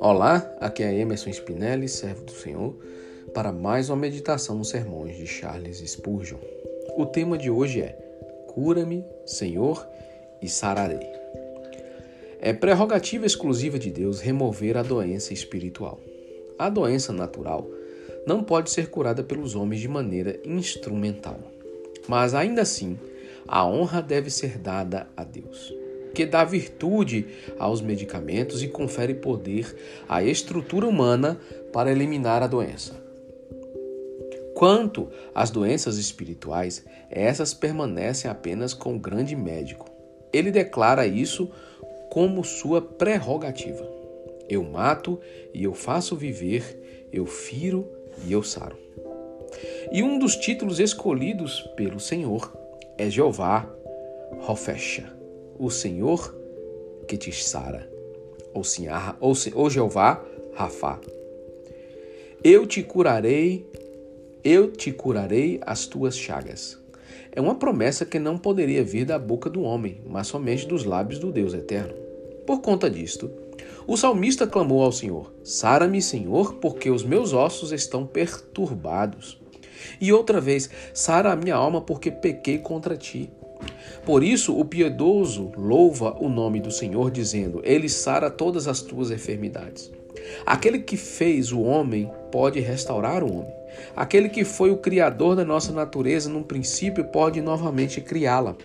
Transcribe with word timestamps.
Olá, 0.00 0.50
aqui 0.60 0.82
é 0.82 0.98
Emerson 0.98 1.30
Spinelli, 1.30 1.88
servo 1.88 2.24
do 2.24 2.32
Senhor, 2.32 2.74
para 3.34 3.52
mais 3.52 3.90
uma 3.90 3.96
meditação 3.96 4.56
nos 4.56 4.70
sermões 4.70 5.16
de 5.16 5.26
Charles 5.26 5.78
Spurgeon. 5.78 6.38
O 6.96 7.04
tema 7.06 7.36
de 7.36 7.50
hoje 7.50 7.80
é 7.80 7.92
Cura-me, 8.48 9.04
Senhor, 9.26 9.86
e 10.40 10.48
sararei. 10.48 11.06
É 12.40 12.52
prerrogativa 12.52 13.26
exclusiva 13.26 13.78
de 13.78 13.90
Deus 13.90 14.20
remover 14.20 14.76
a 14.76 14.82
doença 14.82 15.32
espiritual. 15.32 16.00
A 16.58 16.70
doença 16.70 17.12
natural 17.12 17.68
não 18.26 18.42
pode 18.42 18.70
ser 18.70 18.88
curada 18.88 19.22
pelos 19.22 19.54
homens 19.54 19.80
de 19.80 19.88
maneira 19.88 20.40
instrumental. 20.44 21.38
Mas 22.08 22.34
ainda 22.34 22.62
assim, 22.62 22.98
a 23.46 23.66
honra 23.66 24.00
deve 24.00 24.30
ser 24.30 24.58
dada 24.58 25.06
a 25.16 25.24
Deus, 25.24 25.74
que 26.14 26.24
dá 26.24 26.44
virtude 26.44 27.26
aos 27.58 27.80
medicamentos 27.80 28.62
e 28.62 28.68
confere 28.68 29.14
poder 29.14 29.76
à 30.08 30.22
estrutura 30.22 30.86
humana 30.86 31.38
para 31.72 31.90
eliminar 31.90 32.42
a 32.42 32.46
doença. 32.46 33.02
Quanto 34.54 35.08
às 35.34 35.50
doenças 35.50 35.98
espirituais, 35.98 36.84
essas 37.10 37.52
permanecem 37.52 38.30
apenas 38.30 38.72
com 38.72 38.94
o 38.94 38.98
grande 38.98 39.34
médico. 39.34 39.90
Ele 40.32 40.50
declara 40.50 41.06
isso 41.06 41.50
como 42.08 42.44
sua 42.44 42.80
prerrogativa. 42.80 43.84
Eu 44.48 44.62
mato 44.62 45.18
e 45.52 45.64
eu 45.64 45.74
faço 45.74 46.14
viver, 46.14 47.08
eu 47.12 47.26
firo 47.26 47.88
e 48.24 48.32
eu 48.32 48.42
saro. 48.42 48.78
E 49.90 50.02
um 50.02 50.18
dos 50.18 50.36
títulos 50.36 50.78
escolhidos 50.78 51.60
pelo 51.76 51.98
Senhor 51.98 52.63
é 52.96 53.10
Jeová 53.10 53.68
Rofecha, 54.40 55.12
o 55.58 55.70
Senhor 55.70 56.34
que 57.06 57.16
te 57.16 57.32
sara, 57.32 57.88
ou, 58.52 58.62
ou, 59.20 59.34
ou 59.54 59.70
Jeová 59.70 60.24
Rafá. 60.54 60.98
Eu 62.42 62.66
te 62.66 62.82
curarei, 62.82 63.66
eu 64.42 64.70
te 64.70 64.92
curarei 64.92 65.60
as 65.64 65.86
tuas 65.86 66.16
chagas. 66.16 66.78
É 67.32 67.40
uma 67.40 67.56
promessa 67.56 68.04
que 68.04 68.18
não 68.18 68.38
poderia 68.38 68.84
vir 68.84 69.04
da 69.04 69.18
boca 69.18 69.50
do 69.50 69.62
homem, 69.62 70.00
mas 70.06 70.28
somente 70.28 70.66
dos 70.66 70.84
lábios 70.84 71.18
do 71.18 71.32
Deus 71.32 71.52
eterno. 71.52 71.94
Por 72.46 72.60
conta 72.60 72.88
disto, 72.88 73.30
o 73.86 73.96
salmista 73.96 74.46
clamou 74.46 74.82
ao 74.82 74.92
Senhor: 74.92 75.32
Sara-me, 75.42 76.00
Senhor, 76.00 76.54
porque 76.54 76.90
os 76.90 77.02
meus 77.02 77.32
ossos 77.32 77.72
estão 77.72 78.06
perturbados. 78.06 79.40
E 80.00 80.12
outra 80.12 80.40
vez, 80.40 80.70
sara 80.92 81.32
a 81.32 81.36
minha 81.36 81.54
alma, 81.54 81.80
porque 81.80 82.10
pequei 82.10 82.58
contra 82.58 82.96
ti. 82.96 83.30
Por 84.04 84.22
isso, 84.22 84.58
o 84.58 84.64
piedoso 84.64 85.52
louva 85.56 86.16
o 86.20 86.28
nome 86.28 86.60
do 86.60 86.70
Senhor, 86.70 87.10
dizendo: 87.10 87.60
Ele 87.64 87.88
sara 87.88 88.30
todas 88.30 88.68
as 88.68 88.82
tuas 88.82 89.10
enfermidades. 89.10 89.90
Aquele 90.44 90.78
que 90.78 90.96
fez 90.96 91.52
o 91.52 91.60
homem 91.62 92.10
pode 92.30 92.60
restaurar 92.60 93.22
o 93.22 93.32
homem. 93.32 93.52
Aquele 93.96 94.28
que 94.28 94.44
foi 94.44 94.70
o 94.70 94.78
criador 94.78 95.36
da 95.36 95.44
nossa 95.44 95.72
natureza 95.72 96.28
no 96.28 96.44
princípio 96.44 97.04
pode 97.04 97.40
novamente 97.40 98.00
criá-la. 98.00 98.56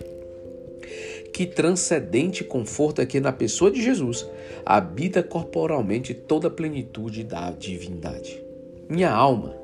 Que 1.33 1.45
transcendente 1.45 2.43
conforto 2.43 3.01
é 3.01 3.05
que 3.05 3.19
na 3.19 3.31
pessoa 3.31 3.71
de 3.71 3.81
Jesus 3.81 4.27
habita 4.65 5.23
corporalmente 5.23 6.13
toda 6.13 6.47
a 6.47 6.51
plenitude 6.51 7.23
da 7.23 7.51
divindade. 7.51 8.43
Minha 8.89 9.11
alma, 9.11 9.55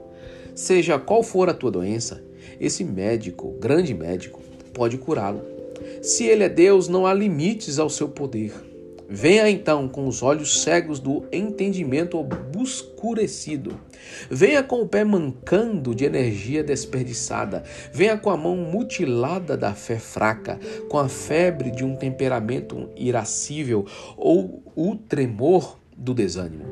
seja 0.56 0.98
qual 0.98 1.22
for 1.22 1.50
a 1.50 1.54
tua 1.54 1.70
doença, 1.70 2.24
esse 2.60 2.84
médico, 2.84 3.56
grande 3.60 3.94
médico, 3.94 4.42
pode 4.74 4.98
curá-lo. 4.98 5.42
Se 6.02 6.24
ele 6.24 6.44
é 6.44 6.50
Deus, 6.50 6.88
não 6.88 7.06
há 7.06 7.14
limites 7.14 7.78
ao 7.78 7.90
seu 7.90 8.08
poder. 8.10 8.54
Venha 9.08 9.48
então 9.48 9.88
com 9.88 10.08
os 10.08 10.24
olhos 10.24 10.64
cegos 10.64 11.00
do 11.00 11.26
entendimento 11.32 12.18
obscurecido. 12.18 13.80
Venha 14.32 14.64
com 14.64 14.82
o 14.82 14.88
pé 14.88 15.04
mancando 15.04 15.94
de 15.94 16.06
energia 16.06 16.64
desperdiçada. 16.64 17.64
Venha 17.94 18.18
com 18.18 18.32
a 18.32 18.38
mão 18.38 18.56
mutilada 18.56 19.56
da 19.56 19.76
fé 19.76 20.00
fraca, 20.00 20.60
com 20.90 20.98
a 20.98 21.08
febre 21.08 21.70
de 21.70 21.84
um 21.86 21.96
temperamento 21.96 22.90
irascível 22.96 23.86
ou 24.18 24.64
o 24.76 24.96
tremor 24.96 25.78
do 25.96 26.14
desânimo. 26.14 26.66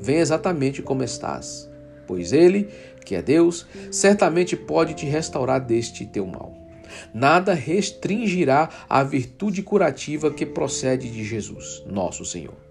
Venha 0.00 0.20
exatamente 0.20 0.82
como 0.82 1.04
estás, 1.04 1.70
pois 2.06 2.32
Ele, 2.32 2.68
que 3.04 3.14
é 3.14 3.22
Deus, 3.22 3.66
certamente 3.90 4.56
pode 4.56 4.94
te 4.94 5.06
restaurar 5.06 5.60
deste 5.60 6.04
teu 6.06 6.26
mal. 6.26 6.54
Nada 7.12 7.54
restringirá 7.54 8.68
a 8.88 9.02
virtude 9.02 9.62
curativa 9.62 10.30
que 10.30 10.46
procede 10.46 11.10
de 11.10 11.24
Jesus, 11.24 11.82
nosso 11.86 12.24
Senhor. 12.24 12.66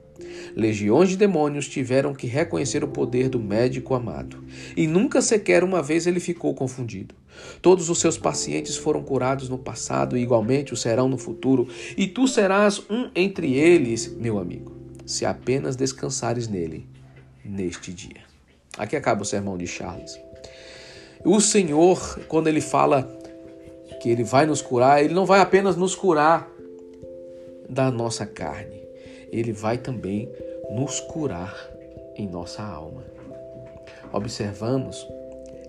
Legiões 0.56 1.10
de 1.10 1.18
demônios 1.18 1.68
tiveram 1.68 2.14
que 2.14 2.28
reconhecer 2.28 2.84
o 2.84 2.88
poder 2.88 3.30
do 3.30 3.40
médico 3.40 3.94
amado, 3.94 4.44
e 4.76 4.88
nunca 4.88 5.22
sequer 5.22 5.64
uma 5.64 5.82
vez 5.82 6.08
ele 6.08 6.20
ficou 6.20 6.54
confundido. 6.54 7.14
Todos 7.62 7.90
os 7.90 8.00
seus 8.00 8.18
pacientes 8.18 8.78
foram 8.78 9.04
curados 9.04 9.50
no 9.50 9.58
passado 9.58 10.18
e 10.18 10.22
igualmente 10.22 10.74
o 10.74 10.78
serão 10.78 11.10
no 11.10 11.18
futuro, 11.18 11.68
e 11.98 12.08
tu 12.08 12.28
serás 12.28 12.82
um 12.90 13.10
entre 13.14 13.54
eles, 13.54 14.08
meu 14.16 14.40
amigo, 14.40 14.72
se 15.06 15.26
apenas 15.26 15.76
descansares 15.76 16.48
nele 16.48 16.88
neste 17.44 17.92
dia. 17.92 18.35
Aqui 18.78 18.96
acaba 18.96 19.22
o 19.22 19.26
sermão 19.26 19.58
de 19.58 19.68
Charles. 19.68 20.20
O 21.24 21.40
Senhor, 21.40 22.20
quando 22.28 22.48
ele 22.48 22.62
fala 22.62 23.10
que 24.06 24.10
Ele 24.10 24.24
vai 24.24 24.46
nos 24.46 24.62
curar, 24.62 25.04
Ele 25.04 25.16
não 25.16 25.26
vai 25.26 25.40
apenas 25.40 25.76
nos 25.76 25.96
curar 25.96 26.48
da 27.68 27.90
nossa 27.90 28.24
carne, 28.24 28.84
Ele 29.32 29.52
vai 29.52 29.80
também 29.80 30.32
nos 30.70 31.00
curar 31.00 31.56
em 32.16 32.28
nossa 32.28 32.62
alma. 32.62 33.04
Observamos 34.14 35.08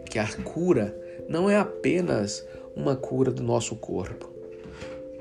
que 0.05 0.19
a 0.19 0.27
cura 0.43 0.95
não 1.27 1.49
é 1.49 1.57
apenas 1.57 2.47
uma 2.77 2.95
cura 2.95 3.31
do 3.31 3.43
nosso 3.43 3.75
corpo. 3.77 4.31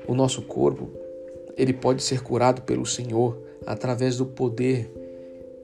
O 0.06 0.14
nosso 0.14 0.42
corpo, 0.42 0.90
ele 1.56 1.72
pode 1.72 2.02
ser 2.02 2.22
curado 2.22 2.62
pelo 2.62 2.84
Senhor 2.84 3.42
através 3.66 4.18
do 4.18 4.26
poder 4.26 4.92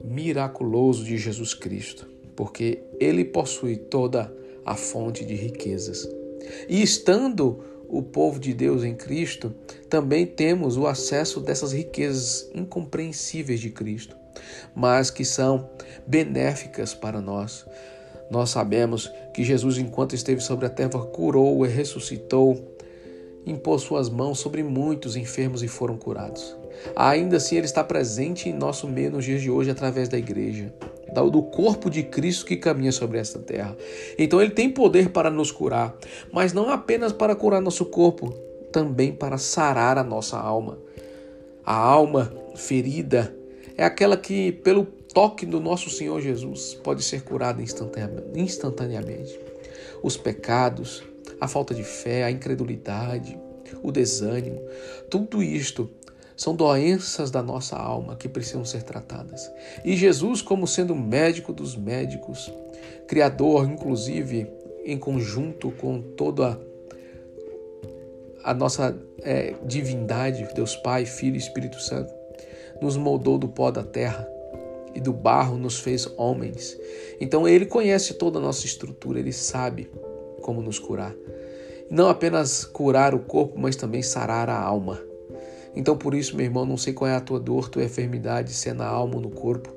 miraculoso 0.03 1.05
de 1.05 1.17
Jesus 1.17 1.53
Cristo, 1.53 2.07
porque 2.35 2.79
ele 2.99 3.25
possui 3.25 3.77
toda 3.77 4.33
a 4.65 4.75
fonte 4.75 5.25
de 5.25 5.35
riquezas. 5.35 6.07
E 6.67 6.81
estando 6.81 7.63
o 7.87 8.01
povo 8.01 8.39
de 8.39 8.53
Deus 8.53 8.83
em 8.83 8.95
Cristo, 8.95 9.53
também 9.89 10.25
temos 10.25 10.77
o 10.77 10.87
acesso 10.87 11.39
dessas 11.39 11.71
riquezas 11.73 12.49
incompreensíveis 12.53 13.59
de 13.59 13.69
Cristo, 13.69 14.15
mas 14.75 15.09
que 15.09 15.23
são 15.23 15.69
benéficas 16.07 16.93
para 16.93 17.21
nós. 17.21 17.65
Nós 18.31 18.49
sabemos 18.49 19.11
que 19.33 19.43
Jesus, 19.43 19.77
enquanto 19.77 20.15
esteve 20.15 20.41
sobre 20.41 20.65
a 20.65 20.69
terra, 20.69 20.99
curou 20.99 21.63
e 21.65 21.69
ressuscitou, 21.69 22.77
impôs 23.45 23.83
suas 23.83 24.09
mãos 24.09 24.39
sobre 24.39 24.63
muitos 24.63 25.15
enfermos 25.15 25.61
e 25.61 25.67
foram 25.67 25.97
curados. 25.97 26.55
Ainda 26.95 27.37
assim, 27.37 27.57
Ele 27.57 27.65
está 27.65 27.83
presente 27.83 28.49
em 28.49 28.53
nosso 28.53 28.87
meio 28.87 29.11
nos 29.11 29.25
dias 29.25 29.41
de 29.41 29.51
hoje 29.51 29.69
através 29.69 30.09
da 30.09 30.17
igreja 30.17 30.73
do 31.13 31.43
corpo 31.43 31.89
de 31.89 32.03
Cristo 32.03 32.45
que 32.45 32.57
caminha 32.57 32.91
sobre 32.91 33.19
esta 33.19 33.39
terra. 33.39 33.75
Então 34.17 34.41
ele 34.41 34.51
tem 34.51 34.69
poder 34.69 35.09
para 35.09 35.29
nos 35.29 35.51
curar, 35.51 35.95
mas 36.31 36.53
não 36.53 36.69
apenas 36.69 37.11
para 37.11 37.35
curar 37.35 37.61
nosso 37.61 37.85
corpo, 37.85 38.33
também 38.71 39.13
para 39.13 39.37
sarar 39.37 39.97
a 39.97 40.03
nossa 40.03 40.37
alma. 40.37 40.77
A 41.65 41.75
alma 41.75 42.33
ferida 42.55 43.33
é 43.77 43.83
aquela 43.83 44.17
que, 44.17 44.51
pelo 44.51 44.85
toque 44.85 45.45
do 45.45 45.59
nosso 45.59 45.89
Senhor 45.89 46.19
Jesus, 46.19 46.73
pode 46.83 47.03
ser 47.03 47.23
curada 47.23 47.61
instantaneamente. 48.35 49.39
Os 50.01 50.17
pecados, 50.17 51.03
a 51.39 51.47
falta 51.47 51.73
de 51.73 51.83
fé, 51.83 52.23
a 52.23 52.31
incredulidade, 52.31 53.39
o 53.81 53.91
desânimo, 53.91 54.61
tudo 55.09 55.41
isto 55.41 55.89
são 56.35 56.55
doenças 56.55 57.29
da 57.29 57.41
nossa 57.41 57.75
alma 57.75 58.15
que 58.15 58.27
precisam 58.27 58.65
ser 58.65 58.83
tratadas. 58.83 59.51
E 59.83 59.95
Jesus, 59.95 60.41
como 60.41 60.67
sendo 60.67 60.95
médico 60.95 61.53
dos 61.53 61.75
médicos, 61.75 62.51
criador, 63.07 63.69
inclusive, 63.69 64.47
em 64.85 64.97
conjunto 64.97 65.71
com 65.71 66.01
toda 66.01 66.59
a 68.43 68.53
nossa 68.53 68.97
é, 69.21 69.55
divindade, 69.65 70.47
Deus 70.53 70.75
Pai, 70.75 71.05
Filho 71.05 71.35
e 71.35 71.39
Espírito 71.39 71.79
Santo, 71.79 72.13
nos 72.81 72.97
moldou 72.97 73.37
do 73.37 73.47
pó 73.47 73.71
da 73.71 73.83
terra 73.83 74.27
e 74.93 74.99
do 74.99 75.13
barro 75.13 75.57
nos 75.57 75.79
fez 75.79 76.07
homens. 76.17 76.77
Então 77.19 77.47
ele 77.47 77.65
conhece 77.65 78.15
toda 78.15 78.39
a 78.39 78.41
nossa 78.41 78.65
estrutura, 78.65 79.19
ele 79.19 79.31
sabe 79.31 79.89
como 80.41 80.61
nos 80.61 80.77
curar. 80.77 81.15
Não 81.89 82.09
apenas 82.09 82.65
curar 82.65 83.13
o 83.15 83.19
corpo, 83.19 83.57
mas 83.57 83.75
também 83.75 84.01
sarar 84.01 84.49
a 84.49 84.59
alma. 84.59 84.99
Então, 85.75 85.97
por 85.97 86.13
isso, 86.13 86.35
meu 86.35 86.45
irmão, 86.45 86.65
não 86.65 86.77
sei 86.77 86.93
qual 86.93 87.09
é 87.09 87.15
a 87.15 87.21
tua 87.21 87.39
dor, 87.39 87.69
tua 87.69 87.83
enfermidade, 87.83 88.53
se 88.53 88.69
é 88.69 88.73
na 88.73 88.85
alma 88.85 89.15
ou 89.15 89.21
no 89.21 89.29
corpo. 89.29 89.73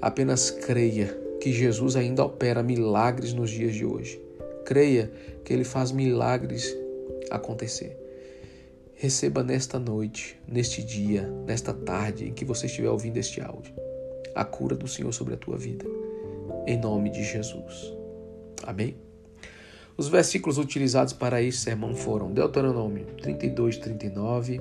Apenas 0.00 0.50
creia 0.50 1.06
que 1.40 1.52
Jesus 1.52 1.96
ainda 1.96 2.24
opera 2.24 2.62
milagres 2.62 3.32
nos 3.32 3.50
dias 3.50 3.74
de 3.74 3.84
hoje. 3.84 4.20
Creia 4.64 5.10
que 5.44 5.52
Ele 5.52 5.64
faz 5.64 5.90
milagres 5.90 6.76
acontecer. 7.30 7.98
receba 8.94 9.42
nesta 9.42 9.80
noite, 9.80 10.38
neste 10.46 10.80
dia, 10.80 11.22
nesta 11.44 11.72
tarde 11.72 12.28
em 12.28 12.32
que 12.32 12.44
você 12.44 12.66
estiver 12.66 12.88
ouvindo 12.88 13.16
este 13.16 13.40
áudio, 13.40 13.74
a 14.32 14.44
cura 14.44 14.76
do 14.76 14.86
Senhor 14.86 15.12
sobre 15.12 15.34
a 15.34 15.36
tua 15.36 15.56
vida. 15.56 15.84
Em 16.68 16.78
nome 16.78 17.10
de 17.10 17.24
Jesus. 17.24 17.92
Amém? 18.62 18.96
Os 19.96 20.08
versículos 20.08 20.56
utilizados 20.56 21.12
para 21.12 21.42
este 21.42 21.60
sermão 21.60 21.96
foram 21.96 22.32
Deuteronômio 22.32 23.06
32, 23.20 23.78
39, 23.78 24.60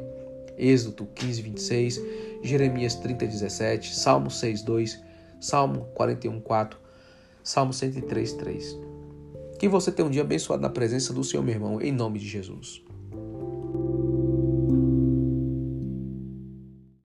Êxodo 0.57 1.06
15, 1.06 1.42
26, 1.42 2.01
Jeremias 2.44 2.95
30, 2.95 3.25
17, 3.25 3.95
Salmo 3.95 4.30
6, 4.30 4.62
2, 4.63 5.01
Salmo 5.39 5.86
41, 5.94 6.39
4, 6.42 6.80
Salmo 7.44 7.74
103, 7.74 8.33
3. 8.33 8.77
Que 9.59 9.68
você 9.68 9.92
tenha 9.92 10.07
um 10.07 10.12
dia 10.12 10.21
abençoado 10.21 10.62
na 10.62 10.69
presença 10.69 11.13
do 11.13 11.24
Senhor, 11.24 11.44
meu 11.44 11.56
irmão, 11.56 11.81
em 11.81 11.92
nome 11.92 12.19
de 12.19 12.27
Jesus. 12.27 12.83